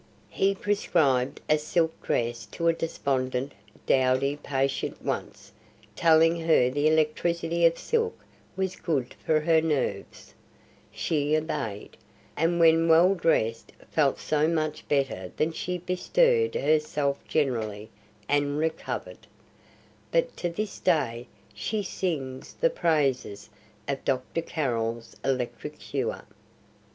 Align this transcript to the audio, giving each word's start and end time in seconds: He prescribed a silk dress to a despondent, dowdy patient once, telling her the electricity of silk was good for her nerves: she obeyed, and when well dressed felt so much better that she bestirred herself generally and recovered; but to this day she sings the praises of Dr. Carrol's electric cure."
He 0.31 0.55
prescribed 0.55 1.41
a 1.47 1.59
silk 1.59 1.93
dress 2.01 2.47
to 2.47 2.67
a 2.67 2.73
despondent, 2.73 3.51
dowdy 3.85 4.35
patient 4.37 4.99
once, 5.05 5.51
telling 5.95 6.39
her 6.47 6.71
the 6.71 6.87
electricity 6.87 7.67
of 7.67 7.77
silk 7.77 8.19
was 8.55 8.75
good 8.75 9.13
for 9.23 9.41
her 9.41 9.61
nerves: 9.61 10.33
she 10.91 11.37
obeyed, 11.37 11.97
and 12.35 12.59
when 12.59 12.87
well 12.87 13.13
dressed 13.13 13.73
felt 13.91 14.17
so 14.17 14.47
much 14.47 14.87
better 14.87 15.31
that 15.37 15.55
she 15.55 15.77
bestirred 15.77 16.55
herself 16.55 17.23
generally 17.27 17.91
and 18.27 18.57
recovered; 18.57 19.27
but 20.09 20.35
to 20.37 20.49
this 20.49 20.79
day 20.79 21.27
she 21.53 21.83
sings 21.83 22.53
the 22.55 22.71
praises 22.71 23.51
of 23.87 24.03
Dr. 24.03 24.41
Carrol's 24.41 25.15
electric 25.23 25.77
cure." 25.77 26.23